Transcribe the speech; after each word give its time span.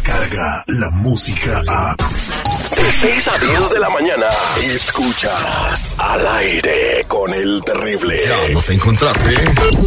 llega 0.00 0.64
la 0.68 0.90
música 0.90 1.62
a... 1.68 1.94
De 1.96 2.90
6 2.90 3.28
a 3.28 3.38
10 3.38 3.70
de 3.70 3.78
la 3.78 3.90
mañana, 3.90 4.26
escuchas 4.62 5.94
al 5.98 6.26
aire 6.26 7.04
con 7.06 7.32
el 7.34 7.60
terrible. 7.60 8.18
Ya 8.26 8.54
nos 8.54 8.68
encontraste. 8.70 9.34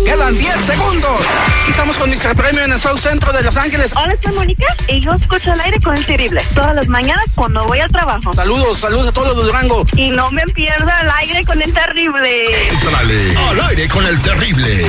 Quedan 0.05 0.37
10 0.37 0.55
segundos. 0.65 1.21
Estamos 1.67 1.97
con 1.97 2.09
Mr. 2.09 2.35
Premio 2.35 2.63
en 2.63 2.73
el 2.73 2.79
South 2.79 2.99
Centro 2.99 3.33
de 3.33 3.41
Los 3.41 3.57
Ángeles. 3.57 3.91
Hola, 3.95 4.15
soy 4.21 4.33
Mónica 4.33 4.75
y 4.87 4.99
yo 4.99 5.13
escucho 5.13 5.51
al 5.51 5.61
aire 5.61 5.79
con 5.81 5.97
el 5.97 6.05
terrible. 6.05 6.41
Todas 6.53 6.75
las 6.75 6.87
mañanas 6.87 7.25
cuando 7.33 7.65
voy 7.65 7.79
al 7.79 7.91
trabajo. 7.91 8.33
Saludos, 8.33 8.77
saludos 8.77 9.07
a 9.07 9.11
todos 9.11 9.35
los 9.35 9.45
Durango. 9.45 9.83
Y 9.95 10.11
no 10.11 10.29
me 10.31 10.43
pierda 10.47 10.99
al 10.99 11.09
aire 11.17 11.43
con 11.43 11.61
el 11.61 11.73
terrible. 11.73 12.69
Entrale 12.69 13.37
al 13.49 13.61
aire 13.69 13.87
con 13.87 14.05
el 14.05 14.21
terrible. 14.21 14.85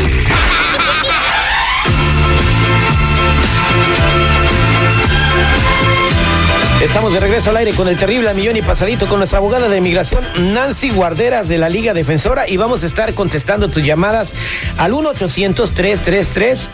Estamos 6.87 7.13
de 7.13 7.19
regreso 7.19 7.51
al 7.51 7.57
aire 7.57 7.73
con 7.73 7.89
el 7.89 7.97
terrible 7.97 8.33
millón 8.33 8.57
y 8.57 8.63
pasadito 8.63 9.09
con 9.09 9.19
nuestra 9.19 9.39
abogada 9.39 9.69
de 9.69 9.77
inmigración, 9.77 10.23
Nancy 10.55 10.91
Guarderas 10.91 11.49
de 11.49 11.59
la 11.59 11.69
Liga 11.69 11.93
Defensora, 11.93 12.49
y 12.49 12.57
vamos 12.57 12.85
a 12.85 12.87
estar 12.87 13.13
contestando 13.13 13.67
tus 13.69 13.85
llamadas 13.85 14.33
al 14.79 14.93
1-800-333. 14.93 16.69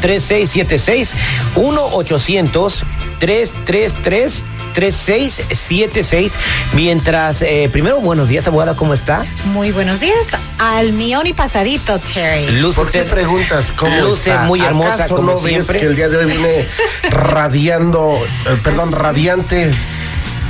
3676 0.00 1.10
1-800-333 1.54 4.32
3676. 4.78 6.34
Mientras, 6.72 7.42
eh, 7.42 7.68
primero, 7.72 8.00
buenos 8.00 8.28
días, 8.28 8.46
abogada, 8.46 8.76
¿cómo 8.76 8.94
está? 8.94 9.24
Muy 9.46 9.72
buenos 9.72 9.98
días. 9.98 10.16
Al 10.58 10.92
millón 10.92 11.26
y 11.26 11.32
pasadito, 11.32 11.98
Terry. 11.98 12.46
Luce 12.60 12.76
¿Por 12.76 12.90
qué 12.90 13.00
usted- 13.00 13.10
preguntas 13.10 13.72
cómo 13.76 13.94
Luce 14.00 14.30
está? 14.30 14.42
muy 14.44 14.60
hermosa, 14.60 14.94
¿Acaso 14.94 15.16
como 15.16 15.32
no 15.32 15.40
ves 15.40 15.52
siempre? 15.52 15.80
que 15.80 15.86
el 15.86 15.96
día 15.96 16.08
de 16.08 16.16
hoy 16.18 16.26
viene 16.26 16.68
radiando, 17.10 18.14
eh, 18.46 18.56
perdón, 18.62 18.92
radiante? 18.92 19.72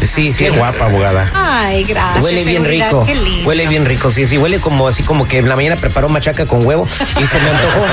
Sí, 0.06 0.32
sí. 0.32 0.44
Qué 0.44 0.50
guapa, 0.50 0.86
abogada. 0.86 1.30
Ay, 1.34 1.84
gracias. 1.84 2.22
Huele 2.22 2.44
bien 2.44 2.62
seguridad, 2.62 2.86
rico. 2.86 3.04
Qué 3.06 3.14
lindo. 3.14 3.48
Huele 3.48 3.66
bien 3.66 3.84
rico, 3.84 4.10
sí, 4.10 4.26
sí. 4.26 4.38
Huele 4.38 4.60
como 4.60 4.88
así 4.88 5.02
como 5.02 5.26
que 5.28 5.38
en 5.38 5.48
la 5.48 5.56
mañana 5.56 5.76
preparó 5.76 6.08
machaca 6.08 6.46
con 6.46 6.64
huevo 6.66 6.86
y 7.20 7.26
se 7.26 7.38
me 7.38 7.50
antojó. 7.50 7.84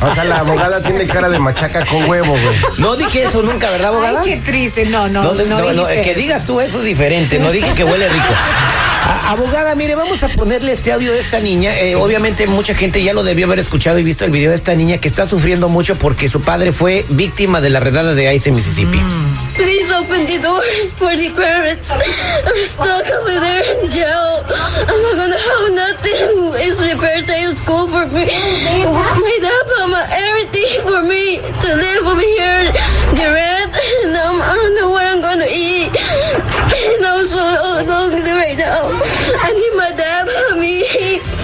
O 0.10 0.14
sea, 0.14 0.24
la 0.24 0.38
abogada 0.38 0.80
tiene 0.82 1.06
cara 1.06 1.28
de 1.28 1.38
machaca 1.38 1.84
con 1.86 2.08
huevo, 2.08 2.32
güey. 2.32 2.56
No 2.78 2.96
dije 2.96 3.22
eso 3.24 3.42
nunca, 3.42 3.70
¿verdad, 3.70 3.88
abogada? 3.88 4.20
Ay, 4.24 4.30
qué 4.30 4.36
triste. 4.40 4.86
No, 4.86 5.08
no, 5.08 5.22
No, 5.22 5.34
no. 5.34 5.44
no, 5.44 5.72
no, 5.72 5.86
que 5.86 6.14
digas 6.14 6.44
tú 6.46 6.60
eso 6.60 6.78
es 6.78 6.84
diferente, 6.84 7.38
no 7.38 7.50
dije 7.50 7.72
que 7.74 7.84
huele 7.84 8.08
rico. 8.08 8.34
Abogada, 9.28 9.74
mire, 9.74 9.94
vamos 9.94 10.22
a 10.22 10.28
ponerle 10.28 10.72
este 10.72 10.92
audio 10.92 11.12
de 11.12 11.20
esta 11.20 11.40
niña. 11.40 11.78
Eh, 11.78 11.94
obviamente 11.94 12.46
mucha 12.46 12.74
gente 12.74 13.02
ya 13.02 13.12
lo 13.12 13.22
debió 13.22 13.46
haber 13.46 13.58
escuchado 13.58 13.98
y 13.98 14.02
visto 14.02 14.24
el 14.24 14.30
video 14.30 14.50
de 14.50 14.56
esta 14.56 14.74
niña 14.74 14.98
que 14.98 15.08
está 15.08 15.26
sufriendo 15.26 15.68
mucho 15.68 15.96
porque 15.96 16.28
su 16.28 16.40
padre 16.40 16.72
fue 16.72 17.04
víctima 17.10 17.60
de 17.60 17.70
la 17.70 17.80
redada 17.80 18.14
de 18.14 18.34
ICE 18.34 18.48
en 18.50 18.56
Mississippi. 18.56 19.00
Please 19.54 19.92
open 19.94 20.26
the 20.26 20.38
door 20.38 20.62
for 20.98 21.16
the 21.16 21.30
parents. 21.30 21.90
I'm 21.90 22.56
stuck 22.66 23.06
over 23.20 23.40
there 23.40 23.64
in 23.82 23.90
jail. 23.90 24.42
I'm 24.88 25.02
not 25.02 25.16
gonna 25.16 25.36
have 25.36 25.74
nothing. 25.74 26.10
It's 26.54 27.60
school 27.60 27.88
for 27.88 28.06
me. 28.06 28.26
My 29.90 30.06
everything 30.12 30.82
for 30.82 31.02
me 31.02 31.38
to 31.62 31.68
live 31.74 32.06
over 32.06 32.20
here. 32.20 32.72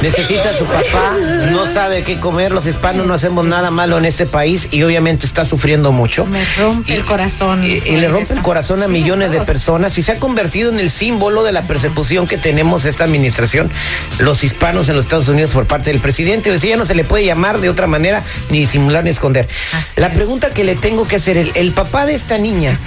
Necesita 0.06 0.50
a 0.50 0.54
su 0.54 0.64
papá, 0.66 1.16
no 1.50 1.66
sabe 1.66 2.04
qué 2.04 2.16
comer, 2.16 2.52
los 2.52 2.64
hispanos 2.66 3.08
no 3.08 3.14
hacemos 3.14 3.44
nada 3.44 3.72
malo 3.72 3.98
en 3.98 4.04
este 4.04 4.24
país 4.24 4.68
y 4.70 4.84
obviamente 4.84 5.26
está 5.26 5.44
sufriendo 5.44 5.90
mucho. 5.90 6.26
Me 6.26 6.44
rompe 6.58 6.94
el 6.94 7.04
corazón. 7.04 7.64
Y, 7.64 7.82
y 7.84 7.96
le 7.96 8.06
rompe 8.06 8.32
el 8.32 8.40
corazón 8.40 8.84
a 8.84 8.88
millones 8.88 9.32
de 9.32 9.40
personas 9.40 9.98
y 9.98 10.04
se 10.04 10.12
ha 10.12 10.20
convertido 10.20 10.70
en 10.70 10.78
el 10.78 10.92
símbolo 10.92 11.42
de 11.42 11.50
la 11.50 11.62
persecución 11.62 12.28
que 12.28 12.38
tenemos 12.38 12.84
esta 12.84 13.02
administración, 13.02 13.68
los 14.20 14.44
hispanos 14.44 14.88
en 14.88 14.94
los 14.94 15.06
Estados 15.06 15.28
Unidos 15.28 15.50
por 15.50 15.66
parte 15.66 15.90
del 15.90 16.00
presidente. 16.00 16.52
O 16.52 16.58
sea, 16.58 16.70
ya 16.70 16.76
no 16.76 16.84
se 16.84 16.94
le 16.94 17.02
puede 17.02 17.24
llamar 17.24 17.60
de 17.60 17.68
otra 17.68 17.88
manera, 17.88 18.22
ni 18.50 18.60
disimular 18.60 19.02
ni 19.02 19.10
esconder. 19.10 19.48
Así 19.72 20.00
la 20.00 20.06
es. 20.06 20.14
pregunta 20.14 20.50
que 20.50 20.62
le 20.62 20.76
tengo 20.76 21.08
que 21.08 21.16
hacer, 21.16 21.36
el, 21.36 21.50
el 21.56 21.72
papá 21.72 22.06
de 22.06 22.14
esta 22.14 22.38
niña, 22.38 22.78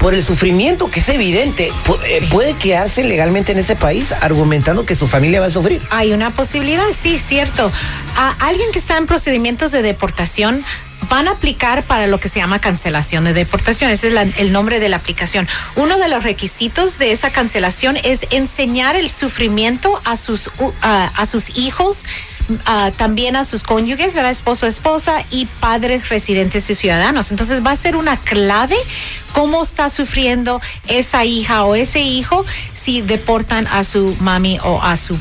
por 0.00 0.14
el 0.14 0.22
sufrimiento 0.24 0.90
que 0.90 1.00
es 1.00 1.08
evidente, 1.08 1.68
eh, 2.08 2.26
puede 2.30 2.54
quedarse 2.54 3.04
legalmente 3.04 3.52
en 3.52 3.58
ese 3.58 3.76
país 3.76 4.12
argumentando 4.20 4.84
que 4.84 4.94
su 4.96 5.06
familia 5.06 5.40
va 5.40 5.46
a 5.46 5.50
sufrir. 5.50 5.80
Hay 5.90 6.12
una 6.12 6.30
posibilidad, 6.30 6.84
sí, 6.96 7.18
cierto. 7.18 7.70
A 8.16 8.30
alguien 8.40 8.70
que 8.72 8.78
está 8.78 8.96
en 8.96 9.06
procedimientos 9.06 9.70
de 9.72 9.82
deportación 9.82 10.64
van 11.08 11.26
a 11.26 11.32
aplicar 11.32 11.82
para 11.82 12.06
lo 12.06 12.18
que 12.20 12.28
se 12.28 12.38
llama 12.38 12.60
cancelación 12.60 13.24
de 13.24 13.32
deportación. 13.32 13.90
Ese 13.90 14.08
es 14.08 14.14
la- 14.14 14.22
el 14.22 14.52
nombre 14.52 14.78
de 14.80 14.88
la 14.88 14.96
aplicación. 14.96 15.48
Uno 15.76 15.98
de 15.98 16.08
los 16.08 16.22
requisitos 16.22 16.98
de 16.98 17.12
esa 17.12 17.30
cancelación 17.30 17.96
es 18.04 18.20
enseñar 18.30 18.96
el 18.96 19.10
sufrimiento 19.10 20.00
sus, 20.16 20.50
a 20.82 21.26
sus 21.26 21.56
hijos. 21.58 21.98
Ah, 22.66 22.90
también 22.96 23.36
a 23.36 23.44
sus 23.44 23.62
cónyuges, 23.62 24.14
¿verdad? 24.14 24.30
Esposo, 24.30 24.66
esposa 24.66 25.24
y 25.30 25.46
padres 25.60 26.08
residentes 26.08 26.68
y 26.70 26.74
ciudadanos. 26.74 27.30
Entonces 27.30 27.64
va 27.64 27.72
a 27.72 27.76
ser 27.76 27.96
una 27.96 28.16
clave 28.18 28.76
cómo 29.32 29.62
está 29.62 29.88
sufriendo 29.88 30.60
esa 30.88 31.24
hija 31.24 31.64
o 31.64 31.74
ese 31.74 32.00
hijo 32.00 32.44
si 32.82 33.00
deportan 33.02 33.66
a 33.68 33.84
su 33.84 34.16
mami 34.20 34.58
o 34.64 34.82
a 34.82 34.96
su 34.96 35.16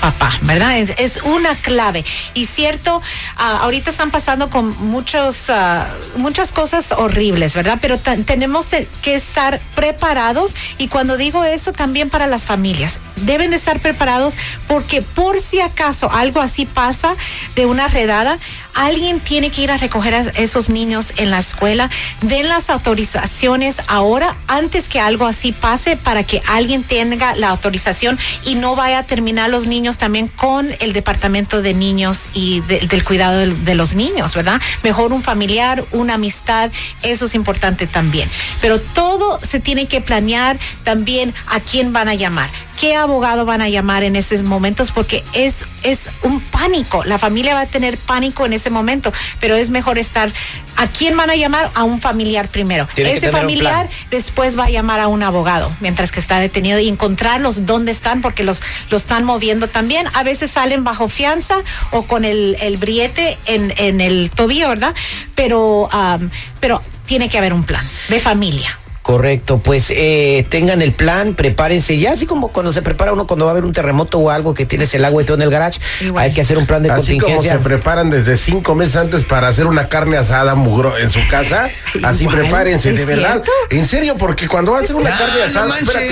papá, 0.00 0.32
¿verdad? 0.42 0.76
Es, 0.78 1.18
una 1.24 1.52
clave. 1.56 2.04
Y 2.34 2.46
cierto, 2.46 3.02
ah, 3.36 3.58
ahorita 3.62 3.90
están 3.90 4.12
pasando 4.12 4.48
con 4.48 4.76
muchos, 4.86 5.50
ah, 5.50 5.88
muchas 6.16 6.52
cosas 6.52 6.92
horribles, 6.92 7.54
¿verdad? 7.54 7.78
Pero 7.80 7.98
tenemos 7.98 8.66
te- 8.66 8.86
que 9.02 9.16
estar 9.16 9.60
preparados 9.74 10.54
y 10.78 10.86
cuando 10.86 11.16
digo 11.16 11.42
eso 11.44 11.72
también 11.72 12.10
para 12.10 12.28
las 12.28 12.44
familias, 12.44 13.00
deben 13.16 13.50
de 13.50 13.56
estar 13.56 13.80
preparados 13.80 14.34
porque 14.68 15.02
por 15.02 15.40
si 15.40 15.60
acaso 15.60 16.10
algo 16.12 16.40
así 16.40 16.64
pasa 16.64 17.16
de 17.56 17.66
una 17.66 17.88
redada, 17.88 18.38
alguien 18.74 19.18
tiene 19.18 19.50
que 19.50 19.62
ir 19.62 19.72
a 19.72 19.78
recoger 19.78 20.14
a 20.14 20.20
esos 20.20 20.68
niños 20.68 21.12
en 21.16 21.30
la 21.32 21.38
escuela, 21.40 21.90
den 22.20 22.48
las 22.48 22.70
autorizaciones 22.70 23.76
ahora 23.88 24.36
antes 24.46 24.88
que 24.88 25.00
algo 25.00 25.26
así 25.26 25.50
pase 25.50 25.96
para 25.96 26.22
que 26.22 26.40
alguien 26.46 26.84
tenga 26.84 26.95
la 27.36 27.48
autorización 27.50 28.18
y 28.44 28.54
no 28.54 28.74
vaya 28.76 29.00
a 29.00 29.02
terminar 29.02 29.50
los 29.50 29.66
niños 29.66 29.98
también 29.98 30.28
con 30.28 30.68
el 30.80 30.92
departamento 30.92 31.60
de 31.62 31.74
niños 31.74 32.28
y 32.34 32.60
de- 32.62 32.80
del 32.86 33.04
cuidado 33.04 33.38
de, 33.38 33.74
los 33.74 33.94
niños, 33.94 34.34
¿verdad? 34.34 34.60
Mejor 34.82 35.12
un 35.12 35.22
familiar, 35.22 35.84
una 35.92 36.14
amistad, 36.14 36.70
eso 37.02 37.26
es 37.26 37.34
importante 37.34 37.86
también. 37.86 38.28
Pero 38.60 38.80
todo 38.80 39.38
se 39.42 39.60
tiene 39.60 39.86
que 39.86 40.00
planear 40.00 40.58
también 40.84 41.34
a 41.46 41.60
quién 41.60 41.92
van 41.92 42.08
a 42.08 42.14
llamar 42.14 42.48
qué 42.78 42.94
abogado 42.94 43.44
van 43.44 43.62
a 43.62 43.68
llamar 43.68 44.02
en 44.02 44.16
esos 44.16 44.42
momentos 44.42 44.92
porque 44.92 45.24
es 45.32 45.64
es 45.82 46.10
un 46.22 46.40
pánico. 46.40 47.04
La 47.04 47.18
familia 47.18 47.54
va 47.54 47.62
a 47.62 47.66
tener 47.66 47.96
pánico 47.96 48.46
en 48.46 48.52
ese 48.52 48.70
momento 48.70 49.12
pero 49.40 49.56
es 49.56 49.70
mejor 49.70 49.98
estar 49.98 50.30
a 50.76 50.86
quién 50.88 51.16
van 51.16 51.30
a 51.30 51.36
llamar 51.36 51.70
a 51.74 51.84
un 51.84 52.00
familiar 52.00 52.48
primero. 52.48 52.88
Tiene 52.94 53.12
ese 53.12 53.30
familiar 53.30 53.88
después 54.10 54.58
va 54.58 54.64
a 54.64 54.70
llamar 54.70 55.00
a 55.00 55.08
un 55.08 55.22
abogado 55.22 55.72
mientras 55.80 56.12
que 56.12 56.20
está 56.20 56.38
detenido 56.38 56.78
y 56.78 56.88
encontrarlos 56.88 57.66
dónde 57.66 57.92
están 57.92 58.20
porque 58.20 58.44
los 58.44 58.60
los 58.90 59.02
están 59.02 59.24
moviendo 59.24 59.68
también. 59.68 60.06
A 60.14 60.22
veces 60.22 60.50
salen 60.50 60.84
bajo 60.84 61.08
fianza 61.08 61.56
o 61.92 62.02
con 62.02 62.24
el, 62.24 62.56
el 62.60 62.76
briete 62.76 63.38
en, 63.46 63.72
en 63.78 64.00
el 64.00 64.30
tobillo 64.30 64.68
verdad 64.68 64.94
pero 65.34 65.88
am, 65.92 66.30
pero 66.60 66.82
tiene 67.06 67.28
que 67.28 67.38
haber 67.38 67.52
un 67.52 67.64
plan 67.64 67.86
de 68.08 68.20
familia 68.20 68.76
Correcto, 69.06 69.58
pues 69.58 69.86
eh, 69.90 70.44
tengan 70.48 70.82
el 70.82 70.90
plan, 70.90 71.34
prepárense 71.34 71.96
ya, 71.96 72.10
así 72.10 72.26
como 72.26 72.48
cuando 72.48 72.72
se 72.72 72.82
prepara 72.82 73.12
uno 73.12 73.24
cuando 73.28 73.44
va 73.44 73.52
a 73.52 73.54
haber 73.54 73.64
un 73.64 73.72
terremoto 73.72 74.18
o 74.18 74.30
algo 74.30 74.52
que 74.52 74.66
tienes 74.66 74.92
el 74.94 75.04
agua 75.04 75.22
y 75.22 75.24
todo 75.24 75.36
en 75.36 75.42
el 75.42 75.50
garage, 75.50 75.78
Igual. 76.00 76.24
hay 76.24 76.34
que 76.34 76.40
hacer 76.40 76.58
un 76.58 76.66
plan 76.66 76.82
de 76.82 76.90
Así 76.90 77.12
como 77.16 77.34
contingencia. 77.36 77.52
se 77.52 77.58
preparan 77.60 78.10
desde 78.10 78.36
cinco 78.36 78.74
meses 78.74 78.96
antes 78.96 79.22
para 79.22 79.46
hacer 79.46 79.68
una 79.68 79.86
carne 79.86 80.16
asada 80.16 80.56
mugro 80.56 80.98
en 80.98 81.08
su 81.08 81.20
casa, 81.28 81.70
así 82.02 82.24
Igual, 82.24 82.40
prepárense, 82.40 82.90
¿es 82.90 82.98
de 82.98 83.04
verdad. 83.04 83.44
cierto? 83.44 83.52
En 83.70 83.86
serio, 83.86 84.16
porque 84.18 84.48
cuando 84.48 84.72
va 84.72 84.78
a 84.78 84.82
hacer 84.82 84.96
una 84.96 85.16
carne 85.16 85.38
no 85.38 85.44
asada, 85.44 85.78
espérate, 85.78 86.10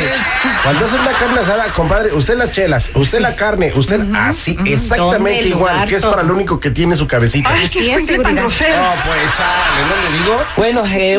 cuando 0.62 0.84
hace 0.84 0.94
una 0.94 1.10
carne 1.18 1.40
asada, 1.40 1.64
compadre, 1.74 2.12
usted 2.12 2.36
las 2.38 2.52
chelas, 2.52 2.90
usted 2.94 3.18
la 3.18 3.34
carne, 3.34 3.72
usted 3.74 4.02
así, 4.14 4.54
¿Dónde 4.54 4.72
exactamente 4.72 5.40
el 5.40 5.46
igual, 5.48 5.72
lugar, 5.72 5.88
que 5.88 5.96
es 5.96 6.04
para 6.04 6.22
lo 6.22 6.32
único 6.32 6.60
que 6.60 6.70
tiene 6.70 6.94
su 6.94 7.08
cabecita. 7.08 7.50
Ay, 7.52 7.64
Así 7.64 7.80
qué 7.80 7.94
es. 7.94 8.06
No, 8.06 8.22
pues, 8.22 8.36
sale, 8.38 9.80
¿no 9.82 9.96
le 9.96 10.18
digo? 10.22 10.44
Bueno, 10.56 10.84
eh, 10.86 11.18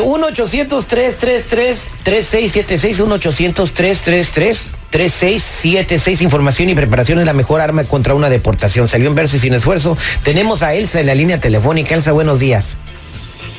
1-800-333-3676, 2.04 4.66
1-800-333-3676. 4.90 6.22
Información 6.22 6.68
y 6.68 6.74
preparación 6.74 7.18
es 7.18 7.26
la 7.26 7.32
mejor 7.32 7.60
arma 7.60 7.84
contra 7.84 8.14
una 8.14 8.28
deportación. 8.28 8.88
Salió 8.88 9.08
en 9.08 9.14
verso 9.14 9.36
y 9.36 9.40
sin 9.40 9.54
esfuerzo. 9.54 9.96
Tenemos 10.22 10.62
a 10.62 10.74
Elsa 10.74 11.00
en 11.00 11.06
la 11.06 11.14
línea 11.14 11.40
telefónica. 11.40 11.94
Elsa, 11.94 12.12
buenos 12.12 12.40
días. 12.40 12.76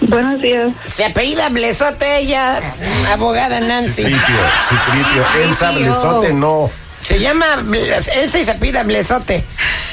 Buenos 0.02 0.42
días. 0.42 0.72
Se 0.88 1.06
apellida 1.06 1.50
Blesote 1.50 2.20
ella, 2.20 2.62
abogada 3.12 3.60
Nancy. 3.60 4.04
Cipritio, 4.04 4.20
Cipritio, 4.70 5.26
Elsa. 5.44 5.72
Blesote, 5.72 6.34
no. 6.34 6.70
Se 7.02 7.20
llama 7.20 7.46
Elsa 8.16 8.40
y 8.40 8.46
se 8.46 8.52
apellida 8.52 8.84
Blesote. 8.84 9.44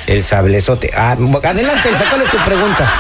Elsa 0.07 0.43
Blesote. 0.43 0.91
Ah, 0.97 1.13
adelante, 1.13 1.89
Elsa, 1.89 2.05
¿cuál 2.11 2.23
es 2.23 2.31
tu 2.31 2.37
pregunta? 2.39 2.93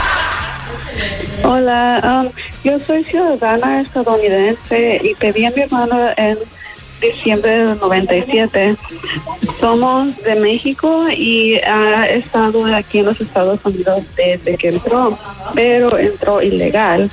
Hola, 1.46 2.25
um, 2.25 2.32
yo 2.64 2.79
soy 2.79 3.05
ciudadana 3.05 3.82
estadounidense 3.82 4.99
y 5.05 5.14
pedí 5.14 5.44
a 5.44 5.50
mi 5.50 5.61
hermano 5.61 5.94
en 6.17 6.38
diciembre 7.02 7.50
del 7.50 7.79
97. 7.79 8.75
Somos 9.61 10.17
de 10.23 10.37
México 10.37 11.06
y 11.14 11.56
ha 11.56 12.06
estado 12.06 12.64
aquí 12.75 13.00
en 13.00 13.05
los 13.05 13.20
Estados 13.20 13.61
Unidos 13.62 14.05
desde 14.17 14.56
que 14.56 14.69
entró, 14.69 15.19
pero 15.55 15.99
entró 15.99 16.41
ilegal. 16.41 17.11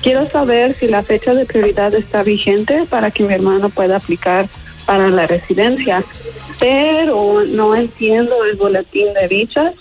Quiero 0.00 0.30
saber 0.30 0.72
si 0.72 0.86
la 0.86 1.02
fecha 1.02 1.34
de 1.34 1.44
prioridad 1.44 1.94
está 1.94 2.22
vigente 2.22 2.86
para 2.88 3.10
que 3.10 3.24
mi 3.24 3.34
hermano 3.34 3.68
pueda 3.68 3.96
aplicar 3.96 4.48
para 4.86 5.10
la 5.10 5.26
residencia, 5.26 6.02
pero 6.58 7.44
no 7.48 7.74
entiendo 7.74 8.46
el 8.46 8.56
boletín 8.56 9.12
de 9.12 9.28
dichas 9.28 9.74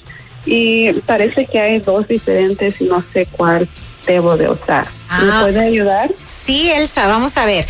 y 0.45 0.91
parece 0.91 1.45
que 1.45 1.57
hay 1.57 1.79
dos 1.79 2.05
diferentes 2.05 2.81
y 2.81 2.83
no 2.83 3.01
sé 3.01 3.25
cuál 3.27 3.65
debo 4.05 4.37
de 4.37 4.49
usar. 4.49 5.02
¿Me 5.09 5.31
Ah. 5.31 5.39
puede 5.43 5.59
ayudar? 5.67 6.09
Sí, 6.25 6.71
Elsa, 6.71 7.07
vamos 7.07 7.37
a 7.37 7.45
ver. 7.45 7.67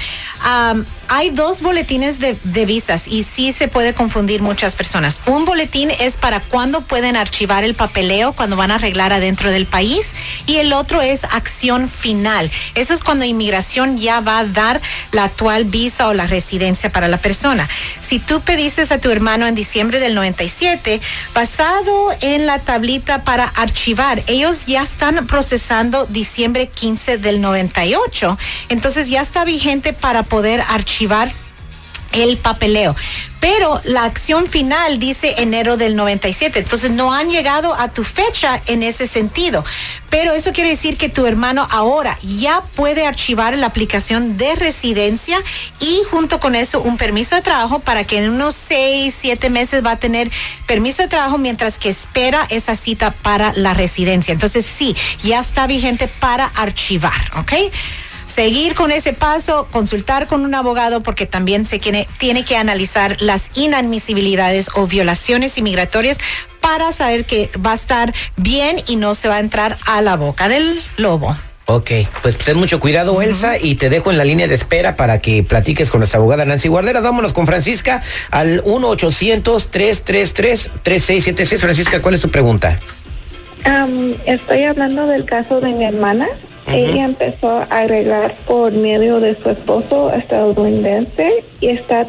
Hay 1.10 1.30
dos 1.30 1.62
boletines 1.62 2.20
de, 2.20 2.36
de 2.44 2.66
visas 2.66 3.08
y 3.08 3.24
sí 3.24 3.52
se 3.52 3.68
puede 3.68 3.94
confundir 3.94 4.42
muchas 4.42 4.74
personas. 4.76 5.22
Un 5.28 5.46
boletín 5.46 5.92
es 6.00 6.16
para 6.18 6.40
cuando 6.40 6.82
pueden 6.82 7.16
archivar 7.18 7.64
el 7.64 7.76
papeleo, 7.76 8.34
cuando 8.34 8.56
van 8.56 8.72
a 8.72 8.76
arreglar 8.76 9.14
adentro 9.14 9.52
del 9.52 9.68
país, 9.68 10.14
y 10.48 10.56
el 10.56 10.74
otro 10.74 11.02
es 11.02 11.26
acción 11.26 11.88
final. 11.90 12.50
Eso 12.74 12.94
es 12.94 13.04
cuando 13.04 13.26
inmigración 13.26 13.98
ya 13.98 14.22
va 14.22 14.40
a 14.40 14.46
dar 14.46 14.82
la 15.12 15.26
actual 15.26 15.66
visa 15.66 16.08
o 16.08 16.14
la 16.14 16.26
residencia 16.26 16.90
para 16.90 17.08
la 17.10 17.18
persona. 17.18 17.68
Si 18.00 18.18
tú 18.20 18.42
pediste 18.42 18.82
a 18.90 19.00
tu 19.00 19.12
hermano 19.12 19.46
en 19.46 19.56
diciembre 19.56 20.00
del 20.00 20.16
97, 20.16 21.00
basado 21.36 21.92
en 22.22 22.46
la 22.48 22.60
tablita 22.60 23.24
para 23.24 23.44
archivar, 23.46 24.24
ellos 24.28 24.66
ya 24.66 24.82
están 24.82 25.28
procesando 25.28 26.06
diciembre 26.08 26.68
15 26.70 27.18
del 27.24 27.42
98. 27.42 28.38
Entonces 28.70 29.08
ya 29.10 29.22
está 29.22 29.46
vigente 29.46 29.94
para 29.94 30.24
poder 30.24 30.62
archivar 30.62 31.32
el 32.14 32.38
papeleo. 32.38 32.96
Pero 33.44 33.82
la 33.84 34.06
acción 34.06 34.48
final 34.48 35.00
dice 35.00 35.36
enero 35.40 35.76
del 35.76 35.98
97. 35.98 36.60
Entonces 36.60 36.92
no 36.92 37.14
han 37.14 37.30
llegado 37.30 37.74
a 37.74 37.90
tu 37.90 38.06
fecha 38.06 38.62
en 38.68 38.84
ese 38.84 39.06
sentido. 39.06 39.66
Pero 40.10 40.32
eso 40.32 40.54
quiere 40.54 40.70
decir 40.70 40.96
que 40.96 41.10
tu 41.10 41.26
hermano 41.26 41.68
ahora 41.70 42.18
ya 42.22 42.62
puede 42.76 43.06
archivar 43.06 43.58
la 43.58 43.68
aplicación 43.68 44.38
de 44.38 44.56
residencia 44.56 45.38
y 45.82 46.00
junto 46.10 46.40
con 46.40 46.56
eso 46.56 46.80
un 46.80 46.96
permiso 46.96 47.36
de 47.36 47.42
trabajo 47.42 47.80
para 47.80 48.06
que 48.06 48.20
en 48.20 48.30
unos 48.30 48.56
seis, 48.56 49.14
siete 49.20 49.50
meses 49.50 49.86
va 49.86 49.92
a 49.92 50.00
tener 50.00 50.32
permiso 50.66 51.04
de 51.04 51.10
trabajo 51.10 51.38
mientras 51.38 51.80
que 51.80 51.90
espera 51.90 52.48
esa 52.50 52.78
cita 52.78 53.12
para 53.12 53.52
la 53.54 53.74
residencia. 53.74 54.32
Entonces 54.32 54.66
sí, 54.66 54.96
ya 55.22 55.42
está 55.42 55.68
vigente 55.68 56.08
para 56.08 56.46
archivar, 56.46 57.20
¿ok? 57.36 57.54
Seguir 58.34 58.76
con 58.76 58.92
ese 58.92 59.14
paso, 59.14 59.68
consultar 59.72 60.28
con 60.28 60.44
un 60.44 60.56
abogado 60.56 61.02
porque 61.02 61.26
también 61.26 61.66
se 61.66 61.80
tiene, 61.80 62.08
tiene 62.18 62.44
que 62.44 62.58
analizar 62.58 63.22
las 63.22 63.52
inadmisibilidades 63.54 64.68
o 64.74 64.88
violaciones 64.88 65.58
inmigratorias 65.58 66.18
para 66.60 66.92
saber 66.92 67.26
que 67.26 67.50
va 67.66 67.72
a 67.72 67.76
estar 67.76 68.14
bien 68.38 68.78
y 68.88 68.96
no 68.96 69.16
se 69.16 69.28
va 69.28 69.36
a 69.36 69.40
entrar 69.40 69.78
a 69.86 70.02
la 70.02 70.16
boca 70.16 70.50
del 70.50 70.82
lobo. 70.98 71.36
Ok, 71.66 71.92
pues 72.22 72.38
ten 72.38 72.58
mucho 72.58 72.82
cuidado, 72.82 73.22
Elsa, 73.22 73.58
y 73.58 73.76
te 73.76 73.90
dejo 73.90 74.12
en 74.12 74.18
la 74.18 74.26
línea 74.26 74.48
de 74.48 74.56
espera 74.56 74.98
para 74.98 75.20
que 75.20 75.44
platiques 75.44 75.90
con 75.90 76.00
nuestra 76.00 76.20
abogada 76.20 76.44
Nancy 76.44 76.68
Guardera. 76.68 77.00
Vámonos 77.00 77.32
con 77.32 77.46
Francisca 77.46 78.02
al 78.32 78.62
1-800-333-3676. 78.64 81.60
Francisca, 81.60 82.02
¿cuál 82.02 82.16
es 82.16 82.22
tu 82.22 82.30
pregunta? 82.30 82.78
Estoy 84.26 84.64
hablando 84.64 85.08
del 85.08 85.26
caso 85.26 85.62
de 85.62 85.72
mi 85.72 85.86
hermana. 85.86 86.28
Ella 86.74 87.06
empezó 87.06 87.50
a 87.50 87.64
arreglar 87.64 88.34
por 88.48 88.72
medio 88.74 89.20
de 89.20 89.36
su 89.42 89.50
esposo 89.50 90.12
estadounidense 90.14 91.44
y 91.60 91.70
está, 91.70 92.08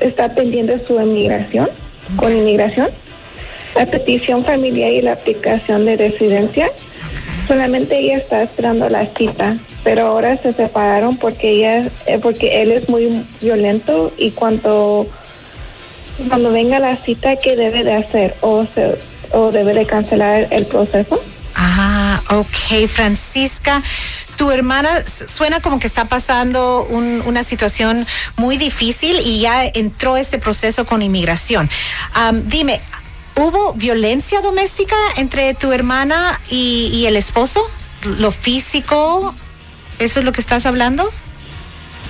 está 0.00 0.34
pendiente 0.34 0.84
su 0.86 1.00
inmigración, 1.00 1.68
con 2.16 2.36
inmigración, 2.36 2.88
la 3.74 3.86
petición 3.86 4.44
familiar 4.44 4.90
y 4.90 5.02
la 5.02 5.12
aplicación 5.12 5.84
de 5.84 5.96
residencia. 5.96 6.70
Solamente 7.46 7.98
ella 7.98 8.16
está 8.16 8.42
esperando 8.42 8.88
la 8.88 9.06
cita, 9.06 9.56
pero 9.84 10.06
ahora 10.06 10.36
se 10.38 10.52
separaron 10.52 11.16
porque 11.16 11.50
ella, 11.50 11.90
eh, 12.06 12.18
porque 12.20 12.62
él 12.62 12.72
es 12.72 12.88
muy 12.88 13.24
violento 13.40 14.12
y 14.16 14.30
cuando 14.32 15.06
cuando 16.28 16.50
venga 16.50 16.78
la 16.78 16.96
cita, 16.96 17.36
¿qué 17.36 17.56
debe 17.56 17.84
de 17.84 17.92
hacer? 17.92 18.34
¿O, 18.40 18.64
se, 18.74 18.96
o 19.32 19.52
debe 19.52 19.74
de 19.74 19.86
cancelar 19.86 20.48
el 20.50 20.64
proceso? 20.66 21.20
Ok, 22.30 22.88
Francisca. 22.88 23.82
Tu 24.36 24.50
hermana 24.50 25.04
suena 25.26 25.60
como 25.60 25.78
que 25.78 25.86
está 25.86 26.06
pasando 26.06 26.84
un- 26.90 27.22
una 27.26 27.42
situación 27.42 28.06
muy 28.36 28.56
difícil 28.58 29.18
y 29.24 29.40
ya 29.40 29.64
entró 29.64 30.16
este 30.16 30.38
proceso 30.38 30.84
con 30.84 31.02
inmigración. 31.02 31.70
Am, 32.14 32.42
dime, 32.48 32.80
¿hubo 33.36 33.72
violencia 33.74 34.40
doméstica 34.40 34.96
entre 35.16 35.54
tu 35.54 35.72
hermana 35.72 36.40
y, 36.50 36.90
y 36.92 37.06
el 37.06 37.16
esposo? 37.16 37.60
¿Lo 38.18 38.30
físico? 38.30 39.34
¿Eso 39.98 40.18
es 40.20 40.24
lo 40.26 40.32
que 40.32 40.40
estás 40.40 40.66
hablando? 40.66 41.08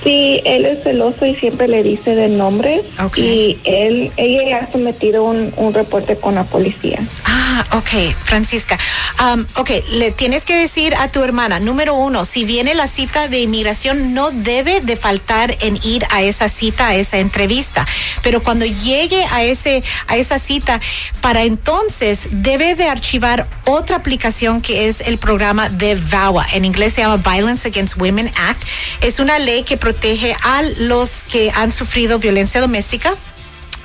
Sí, 0.02 0.40
él 0.44 0.66
es 0.66 0.82
celoso 0.82 1.24
y 1.26 1.34
siempre 1.36 1.68
le 1.68 1.82
dice 1.82 2.14
de 2.14 2.28
nombre. 2.28 2.84
Ok. 3.02 3.18
Y 3.18 3.60
él, 3.64 4.12
ella 4.16 4.58
ha 4.68 4.72
sometido 4.72 5.24
un, 5.24 5.52
un 5.56 5.72
reporte 5.74 6.16
con 6.16 6.34
la 6.34 6.44
policía. 6.44 6.98
Ah, 7.28 7.64
ok, 7.72 8.14
Francisca. 8.22 8.78
Am, 9.18 9.46
ok, 9.56 9.70
le 9.90 10.12
tienes 10.12 10.44
que 10.44 10.54
decir 10.54 10.94
a 10.94 11.08
tu 11.08 11.24
hermana, 11.24 11.58
número 11.58 11.94
uno, 11.94 12.24
si 12.24 12.44
viene 12.44 12.72
la 12.74 12.86
cita 12.86 13.26
de 13.26 13.40
inmigración, 13.40 14.14
no 14.14 14.30
debe 14.30 14.80
de 14.80 14.96
faltar 14.96 15.56
en 15.60 15.76
ir 15.82 16.06
a 16.10 16.22
esa 16.22 16.48
cita, 16.48 16.86
a 16.86 16.94
esa 16.94 17.18
entrevista. 17.18 17.84
Pero 18.22 18.44
cuando 18.44 18.64
llegue 18.64 19.24
a 19.24 19.42
ese, 19.42 19.82
a 20.06 20.16
esa 20.16 20.38
cita, 20.38 20.80
para 21.20 21.42
entonces 21.42 22.28
debe 22.30 22.76
de 22.76 22.88
archivar 22.88 23.48
otra 23.64 23.96
aplicación 23.96 24.62
que 24.62 24.86
es 24.86 25.00
el 25.00 25.18
programa 25.18 25.68
de 25.68 25.96
VAWA. 25.96 26.46
En 26.52 26.64
inglés 26.64 26.94
se 26.94 27.00
llama 27.00 27.16
Violence 27.16 27.66
Against 27.66 27.96
Women 27.96 28.30
Act. 28.36 28.62
Es 29.00 29.18
una 29.18 29.40
ley 29.40 29.64
que 29.64 29.76
protege 29.76 30.36
a 30.44 30.62
los 30.78 31.24
que 31.24 31.50
han 31.52 31.72
sufrido 31.72 32.20
violencia 32.20 32.60
doméstica 32.60 33.16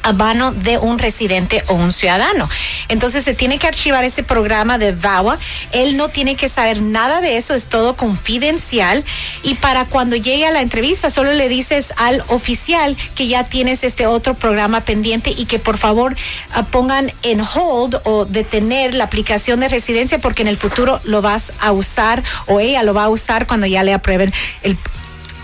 a 0.04 0.14
mano 0.14 0.52
de 0.52 0.78
un 0.78 1.00
residente 1.00 1.64
o 1.68 1.74
un 1.74 1.92
ciudadano. 1.92 2.50
Entonces 2.88 3.24
se 3.24 3.34
tiene 3.34 3.58
que 3.58 3.68
archivar 3.68 4.04
ese 4.04 4.24
programa 4.24 4.78
de 4.78 4.92
VAWA. 4.92 5.38
Él 5.72 5.98
no 5.98 6.10
tiene 6.10 6.36
que 6.36 6.50
saber 6.50 6.82
nada 6.82 7.22
de 7.22 7.38
eso, 7.38 7.54
es 7.54 7.66
todo 7.66 7.96
confidencial. 7.96 9.04
Y 9.44 9.56
para 9.56 9.86
cuando 9.86 10.16
llegue 10.16 10.46
a 10.46 10.52
la 10.52 10.62
entrevista, 10.62 11.10
solo 11.10 11.34
le 11.34 11.50
dices 11.50 11.94
al 11.98 12.24
oficial 12.28 12.98
que 13.16 13.28
ya 13.28 13.44
tienes 13.46 13.84
este 13.84 14.08
otro 14.08 14.34
programa 14.34 14.82
pendiente 14.82 15.34
y 15.36 15.46
que 15.46 15.60
por 15.60 15.78
favor 15.78 16.16
ah, 16.54 16.64
pongan 16.64 17.12
en 17.24 17.42
hold 17.42 18.00
o 18.04 18.26
detener 18.26 18.96
la 18.96 19.06
aplicación 19.06 19.60
de 19.60 19.70
residencia 19.70 20.20
porque 20.20 20.42
en 20.42 20.48
el 20.48 20.58
futuro 20.58 21.00
lo 21.04 21.22
vas 21.22 21.54
a 21.60 21.72
usar 21.72 22.24
o 22.48 22.60
ella 22.60 22.84
lo 22.84 22.94
va 22.94 23.06
a 23.06 23.10
usar 23.10 23.48
cuando 23.48 23.68
ya 23.68 23.84
le 23.84 23.94
aprueben 23.94 24.34
el 24.64 24.78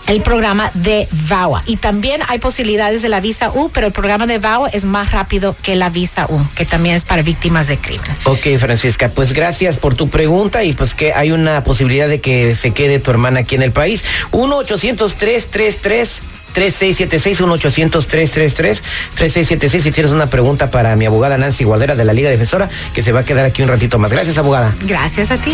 el 0.08 0.22
programa 0.22 0.72
de 0.74 1.08
VAWA. 1.12 1.64
Y 1.66 1.78
también 1.78 2.22
hay 2.28 2.40
posibilidades 2.40 3.02
de 3.02 3.10
la 3.10 3.20
visa 3.20 3.52
U, 3.52 3.70
pero 3.74 3.88
el 3.88 3.94
programa 3.94 4.26
de 4.26 4.40
VAWA 4.40 4.70
es 4.70 4.86
más 4.86 5.12
rápido 5.12 5.56
que 5.62 5.76
la 5.76 5.90
visa 5.90 6.26
U, 6.30 6.40
que 6.56 6.66
también 6.66 6.96
es 6.96 7.06
para 7.06 7.22
víctimas 7.22 7.68
de 7.68 7.78
crimen. 7.78 8.10
Ok, 8.24 8.58
Francisca, 8.60 9.10
pues 9.10 9.34
gracias 9.34 9.78
por 9.78 9.96
tu 9.96 10.10
pregunta 10.10 10.64
y 10.64 10.74
pues 10.74 10.94
que 10.94 11.14
hay 11.14 11.32
una 11.32 11.64
posibilidad 11.64 12.08
de 12.08 12.22
que 12.22 12.56
se 12.56 12.72
quede 12.72 13.00
tu 13.00 13.12
hermana 13.12 13.42
aquí 13.42 13.56
en 13.56 13.62
el 13.62 13.72
país. 13.72 14.04
1-800-333. 14.32 16.08
3676 16.54 17.42
1-800-333 17.42 18.82
3676 19.14 19.84
si 19.84 19.92
tienes 19.92 20.12
una 20.12 20.28
pregunta 20.28 20.72
para 20.72 20.96
mi 20.96 21.06
abogada 21.06 21.38
Nancy 21.38 21.66
Guardera 21.66 21.96
de 21.96 22.04
la 22.04 22.14
Liga 22.14 22.32
Defensora 22.32 22.68
que 22.96 23.04
se 23.04 23.12
va 23.12 23.20
a 23.20 23.24
quedar 23.24 23.46
aquí 23.46 23.62
un 23.62 23.68
ratito 23.68 24.00
más. 24.00 24.12
Gracias, 24.12 24.40
abogada. 24.40 24.74
Gracias 24.82 25.30
a 25.30 25.38
ti. 25.38 25.54